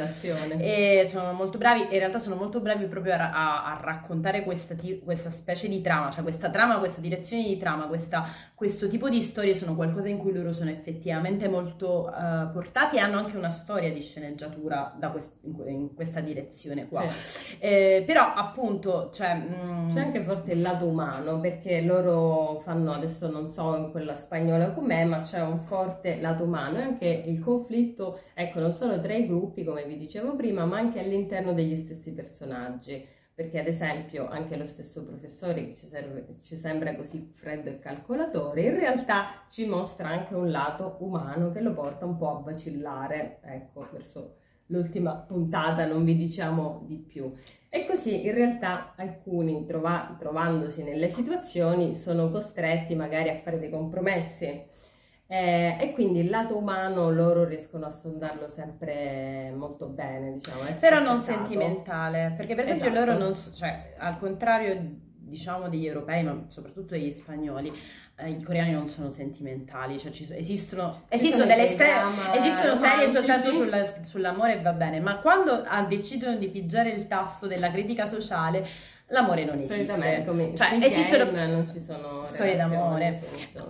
e 0.59 1.07
sono 1.09 1.33
molto 1.33 1.57
bravi 1.57 1.83
in 1.83 1.99
realtà 1.99 2.19
sono 2.19 2.35
molto 2.35 2.61
bravi 2.61 2.87
proprio 2.87 3.13
a, 3.15 3.31
a, 3.31 3.77
a 3.77 3.81
raccontare 3.81 4.43
questa, 4.43 4.75
questa, 5.05 5.31
specie 5.31 5.69
di 5.69 5.81
trama 5.81 6.11
cioè 6.11 6.23
questa 6.23 6.51
trama 6.51 6.79
questa 6.79 7.01
direzione 7.01 7.45
di 7.45 7.57
trama 7.57 7.87
questa, 7.87 8.27
questo 8.55 8.89
tipo 8.89 9.09
di 9.09 9.21
storia 9.21 9.35
storie 9.37 9.55
sono 9.55 9.75
qualcosa 9.75 10.09
in 10.09 10.17
cui 10.17 10.33
loro 10.33 10.55
sono 10.55 10.71
effettivamente 10.71 11.47
molto 11.47 12.11
uh, 12.11 12.51
portati 12.51 12.97
e 12.97 13.01
hanno 13.01 13.19
anche 13.19 13.37
una 13.37 13.51
storia 13.51 13.93
di 13.93 14.01
sceneggiatura 14.01 14.97
quest- 15.13 15.35
in, 15.67 15.95
questa 15.95 16.21
direzione 16.21 16.89
qua. 16.89 17.03
Sì. 17.13 17.57
Eh, 17.59 18.03
però 18.07 18.33
appunto 18.33 19.11
cioè, 19.13 19.35
mm... 19.35 19.91
c'è 19.91 20.01
anche 20.01 20.23
forte 20.23 20.53
il 20.53 20.63
lato 20.63 20.87
umano 20.87 21.39
perché 21.39 21.83
loro 21.83 22.61
fanno, 22.61 22.95
adesso 22.95 23.31
non 23.31 23.51
so 23.51 23.77
in 23.77 23.91
quella 23.91 24.15
spagnola 24.15 24.71
com'è, 24.71 25.05
ma 25.05 25.21
c'è 25.21 25.43
un 25.43 25.59
forte 25.59 26.19
lato 26.19 26.45
umano 26.45 26.79
e 26.79 26.83
anche 26.83 27.07
il 27.27 27.39
conflitto, 27.41 28.21
ecco, 28.33 28.61
non 28.61 28.73
solo 28.73 28.99
tra 29.03 29.13
i 29.13 29.27
gruppi 29.27 29.65
come 29.65 29.85
vi 29.85 29.99
dicevo 29.99 30.35
prima, 30.35 30.65
ma 30.65 30.79
anche 30.79 30.99
all'interno 30.99 31.53
degli 31.53 31.77
stessi 31.77 32.11
personaggi 32.13 33.16
perché 33.37 33.59
ad 33.59 33.67
esempio 33.67 34.27
anche 34.29 34.57
lo 34.57 34.65
stesso 34.65 35.05
professore 35.05 35.75
ci, 35.77 35.89
serve, 35.89 36.39
ci, 36.41 36.57
sembra 36.57 36.97
così 36.97 37.33
freddo 37.35 37.69
e 37.69 37.79
calcolatore, 37.79 38.63
in 38.63 38.75
realtà 38.75 39.45
ci 39.51 39.67
mostra 39.67 40.09
anche 40.09 40.35
un 40.35 40.51
lato 40.51 40.97
umano 41.01 41.53
che 41.53 41.61
lo 41.61 41.75
porta 41.75 42.07
un 42.07 42.17
po' 42.17 42.31
a 42.31 42.41
vacillare, 42.41 43.41
ecco, 43.43 43.87
verso 43.93 44.37
l'ultima 44.69 45.17
puntata 45.17 45.85
non 45.85 46.03
vi 46.05 46.17
diciamo 46.17 46.85
di 46.87 46.97
più. 46.97 47.31
E 47.69 47.85
così 47.85 48.25
in 48.25 48.33
realtà 48.33 48.95
alcuni 48.97 49.67
trova, 49.67 50.17
trovandosi 50.19 50.83
nelle 50.83 51.11
situazioni 51.11 51.95
sono 51.95 52.31
costretti 52.31 52.95
magari 52.95 53.29
a 53.29 53.37
fare 53.37 53.59
dei 53.59 53.69
compromessi 53.69 54.65
eh, 55.29 55.77
e 55.81 55.93
quindi 55.93 56.21
il 56.21 56.31
lato 56.31 56.57
umano 56.57 57.11
loro 57.11 57.45
riescono 57.45 57.87
a 57.87 57.91
sondarlo 57.91 58.49
sempre 58.49 59.53
molto 59.57 59.87
bene, 59.87 60.33
diciamo. 60.33 60.63
Però 60.79 61.01
non 61.01 61.21
sentimentale, 61.21 62.35
perché 62.37 62.55
per 62.55 62.65
esempio 62.65 62.91
esatto. 62.91 63.05
loro 63.05 63.19
non, 63.19 63.37
cioè, 63.55 63.95
al 63.99 64.19
contrario 64.19 65.05
diciamo 65.27 65.69
degli 65.69 65.87
europei, 65.87 66.23
ma 66.23 66.45
soprattutto 66.49 66.95
degli 66.95 67.11
spagnoli, 67.11 67.73
eh, 68.15 68.31
i 68.31 68.43
coreani 68.43 68.73
non 68.73 68.87
sono 68.87 69.11
sentimentali, 69.11 69.99
cioè 69.99 70.13
ci, 70.13 70.27
esistono, 70.31 71.03
esistono, 71.09 71.45
delle 71.45 71.67
ste- 71.67 71.91
esistono 72.37 72.77
serie 72.77 73.11
soltanto 73.11 73.51
sulla, 73.51 74.05
sull'amore 74.05 74.59
e 74.59 74.63
va 74.63 74.73
bene, 74.73 75.01
ma 75.01 75.19
quando 75.19 75.65
ah, 75.67 75.83
decidono 75.85 76.37
di 76.37 76.49
pigiare 76.49 76.91
il 76.91 77.09
tasto 77.09 77.49
della 77.49 77.71
critica 77.73 78.07
sociale 78.07 78.65
l'amore 79.09 79.45
non 79.45 79.59
esiste. 79.59 80.25
Come 80.27 80.55
cioè, 80.55 80.79
esistono 80.81 81.31
non 81.47 81.69
ci 81.69 81.81
sono 81.81 82.25
storie 82.25 82.57
d'amore. 82.57 83.21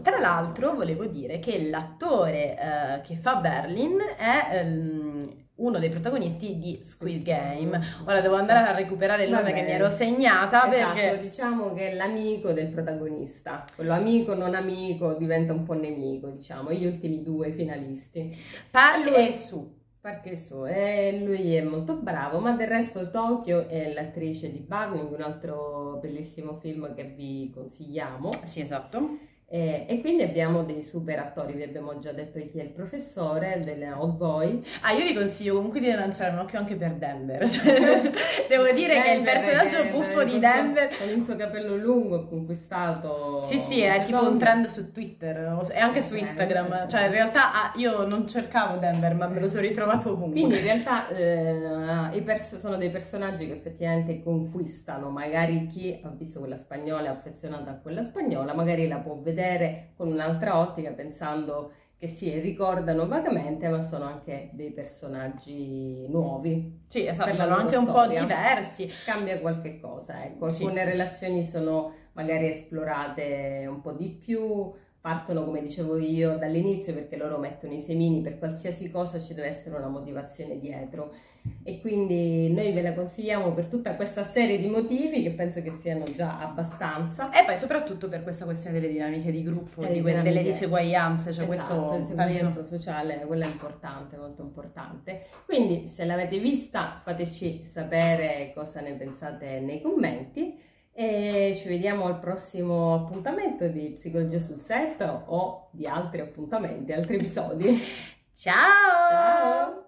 Tra 0.02 0.18
l'altro, 0.18 0.74
volevo 0.74 1.06
dire 1.06 1.38
che 1.38 1.68
l'attore 1.68 2.56
uh, 2.58 3.06
che 3.06 3.16
fa 3.16 3.36
Berlin 3.36 3.98
è 4.16 4.62
um, 4.62 5.44
uno 5.56 5.78
dei 5.78 5.88
protagonisti 5.88 6.58
di 6.58 6.80
Squid 6.82 7.22
Game. 7.22 7.80
Ora 8.04 8.20
devo 8.20 8.34
andare 8.34 8.68
a 8.68 8.74
recuperare 8.74 9.24
il 9.24 9.30
nome 9.30 9.52
che 9.52 9.62
mi 9.62 9.70
ero 9.70 9.90
segnata 9.90 10.70
esatto, 10.70 10.94
perché 10.94 11.20
diciamo 11.20 11.72
che 11.72 11.90
è 11.90 11.94
l'amico 11.94 12.52
del 12.52 12.68
protagonista. 12.68 13.64
Quello 13.74 13.92
amico 13.92 14.34
non 14.34 14.54
amico 14.54 15.14
diventa 15.14 15.52
un 15.52 15.64
po' 15.64 15.74
nemico, 15.74 16.28
diciamo, 16.28 16.72
gli 16.72 16.86
ultimi 16.86 17.22
due 17.22 17.52
finalisti. 17.52 18.36
Park 18.70 19.16
e 19.16 19.32
Su 19.32 19.75
perché 20.06 20.36
so, 20.36 20.66
e 20.66 21.20
lui 21.24 21.56
è 21.56 21.62
molto 21.62 21.96
bravo, 21.96 22.38
ma 22.38 22.52
del 22.52 22.68
resto 22.68 23.10
Tokyo 23.10 23.66
è 23.66 23.92
l'attrice 23.92 24.52
di 24.52 24.60
Burning, 24.60 25.10
un 25.10 25.20
altro 25.20 25.98
bellissimo 26.00 26.54
film 26.54 26.94
che 26.94 27.02
vi 27.06 27.50
consigliamo. 27.52 28.30
Sì, 28.44 28.60
esatto. 28.60 29.18
E, 29.48 29.86
e, 29.88 30.00
quindi 30.00 30.24
abbiamo 30.24 30.64
dei 30.64 30.82
super 30.82 31.20
attori, 31.20 31.52
vi 31.52 31.62
abbiamo 31.62 32.00
già 32.00 32.10
detto 32.10 32.40
chi 32.50 32.58
è 32.58 32.64
il 32.64 32.70
professore 32.70 33.60
delle 33.62 33.92
Old 33.92 34.16
Boy. 34.16 34.60
Ah, 34.80 34.90
io 34.90 35.04
vi 35.04 35.14
consiglio 35.14 35.54
comunque 35.54 35.78
di 35.78 35.88
lanciare 35.88 36.32
un 36.32 36.40
occhio 36.40 36.58
anche 36.58 36.74
per 36.74 36.94
Denver. 36.94 37.48
Cioè, 37.48 38.10
devo 38.50 38.72
dire 38.72 38.94
Denver, 38.94 39.02
che 39.04 39.12
il 39.12 39.22
personaggio 39.22 39.82
Denver, 39.82 39.92
buffo 39.92 40.24
di 40.24 40.38
Denver. 40.40 40.96
Con 40.98 41.08
il 41.10 41.22
suo 41.22 41.36
capello 41.36 41.76
lungo 41.76 42.26
conquistato. 42.26 43.46
Sì, 43.46 43.58
sì, 43.68 43.82
è 43.82 44.02
tipo 44.02 44.18
donne. 44.18 44.30
un 44.30 44.38
trend 44.38 44.66
su 44.66 44.90
Twitter 44.90 45.56
e 45.72 45.78
anche 45.78 46.02
su 46.02 46.16
Instagram. 46.16 46.88
Cioè, 46.88 47.04
in 47.04 47.12
realtà 47.12 47.52
ah, 47.52 47.72
io 47.76 48.04
non 48.04 48.26
cercavo 48.26 48.78
Denver, 48.78 49.14
ma 49.14 49.28
me 49.28 49.38
lo 49.38 49.48
sono 49.48 49.60
ritrovato 49.60 50.10
ovunque. 50.10 50.40
Quindi 50.40 50.56
in 50.56 50.62
realtà 50.64 51.06
eh, 51.06 52.16
i 52.16 52.22
pers- 52.22 52.56
sono 52.56 52.76
dei 52.76 52.90
personaggi 52.90 53.46
che 53.46 53.52
effettivamente 53.52 54.24
conquistano. 54.24 55.08
Magari 55.08 55.68
chi 55.68 56.00
ha 56.02 56.08
visto 56.08 56.40
quella 56.40 56.56
spagnola 56.56 57.04
è 57.04 57.10
affezionato 57.10 57.70
a 57.70 57.74
quella 57.74 58.02
spagnola, 58.02 58.52
magari 58.52 58.88
la 58.88 58.98
può 58.98 59.14
vedere 59.14 59.34
vedere 59.36 59.90
con 59.96 60.08
un'altra 60.08 60.58
ottica 60.58 60.90
pensando 60.92 61.72
che 61.98 62.08
si 62.08 62.30
ricordano 62.40 63.06
vagamente 63.06 63.68
ma 63.68 63.80
sono 63.82 64.04
anche 64.04 64.50
dei 64.52 64.70
personaggi 64.70 66.06
nuovi. 66.08 66.84
Sì, 66.86 67.06
esatto, 67.06 67.34
sono 67.34 67.54
anche 67.54 67.76
storia. 67.76 67.78
un 67.78 67.86
po' 67.86 68.06
diversi. 68.06 68.90
Cambia 69.04 69.40
qualche 69.40 69.80
cosa, 69.80 70.24
ecco. 70.24 70.46
Alcune 70.46 70.80
sì. 70.80 70.90
relazioni 70.90 71.44
sono 71.44 71.92
magari 72.12 72.48
esplorate 72.48 73.66
un 73.68 73.80
po' 73.80 73.92
di 73.92 74.08
più, 74.10 74.72
partono 75.06 75.44
come 75.44 75.62
dicevo 75.62 75.98
io 75.98 76.36
dall'inizio 76.36 76.92
perché 76.92 77.16
loro 77.16 77.38
mettono 77.38 77.72
i 77.72 77.80
semini 77.80 78.22
per 78.22 78.38
qualsiasi 78.38 78.90
cosa 78.90 79.20
ci 79.20 79.34
deve 79.34 79.46
essere 79.46 79.76
una 79.76 79.86
motivazione 79.86 80.58
dietro. 80.58 81.14
E 81.62 81.80
quindi 81.80 82.52
noi 82.52 82.72
ve 82.72 82.82
la 82.82 82.92
consigliamo 82.92 83.52
per 83.52 83.66
tutta 83.66 83.94
questa 83.94 84.24
serie 84.24 84.58
di 84.58 84.66
motivi 84.66 85.22
che 85.22 85.30
penso 85.30 85.62
che 85.62 85.70
siano 85.70 86.12
già 86.12 86.40
abbastanza. 86.40 87.30
E 87.30 87.44
poi 87.44 87.56
soprattutto 87.56 88.08
per 88.08 88.24
questa 88.24 88.46
questione 88.46 88.80
delle 88.80 88.92
dinamiche 88.92 89.30
di 89.30 89.44
gruppo 89.44 89.84
di 89.84 90.00
que- 90.00 90.22
delle 90.22 90.42
diseguaglianze 90.42 91.32
cioè 91.32 91.44
esatto, 91.48 91.74
questo 91.74 91.98
diseguaglianza 91.98 92.60
penso... 92.60 92.64
sociale 92.64 93.20
quella 93.26 93.44
è 93.44 93.48
importante 93.48 94.16
molto 94.16 94.42
importante. 94.42 95.26
Quindi 95.44 95.86
se 95.86 96.04
l'avete 96.04 96.40
vista 96.40 97.00
fateci 97.04 97.64
sapere 97.64 98.50
cosa 98.52 98.80
ne 98.80 98.94
pensate 98.94 99.60
nei 99.60 99.80
commenti 99.80 100.74
e 100.96 101.54
ci 101.60 101.68
vediamo 101.68 102.06
al 102.06 102.18
prossimo 102.18 102.94
appuntamento 102.94 103.68
di 103.68 103.92
Psicologia 103.92 104.38
sul 104.38 104.62
set 104.62 105.02
o 105.26 105.68
di 105.70 105.86
altri 105.86 106.22
appuntamenti, 106.22 106.92
altri 106.92 107.16
episodi. 107.16 107.78
Ciao! 108.32 109.10
Ciao! 109.10 109.85